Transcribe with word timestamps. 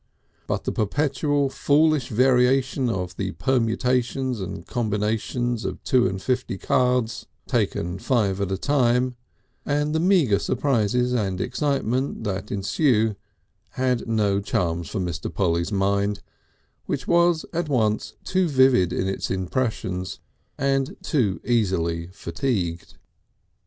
But 0.47 0.63
the 0.63 0.71
perpetual 0.71 1.47
foolish 1.51 2.09
variation 2.09 2.89
of 2.89 3.15
the 3.17 3.33
permutations 3.33 4.41
and 4.41 4.65
combinations 4.65 5.63
of 5.63 5.83
two 5.83 6.07
and 6.07 6.19
fifty 6.19 6.57
cards 6.57 7.27
taken 7.45 7.99
five 7.99 8.41
at 8.41 8.51
a 8.51 8.57
time, 8.57 9.15
and 9.63 9.93
the 9.93 9.99
meagre 9.99 10.39
surprises 10.39 11.13
and 11.13 11.39
excitements 11.39 12.21
that 12.23 12.49
ensue 12.51 13.15
had 13.73 14.07
no 14.07 14.39
charms 14.39 14.89
for 14.89 14.99
Mr. 14.99 15.31
Polly's 15.31 15.71
mind, 15.71 16.21
which 16.87 17.07
was 17.07 17.45
at 17.53 17.69
once 17.69 18.15
too 18.23 18.47
vivid 18.47 18.91
in 18.91 19.07
its 19.07 19.29
impressions 19.29 20.19
and 20.57 20.97
too 21.03 21.39
easily 21.45 22.07
fatigued. 22.07 22.97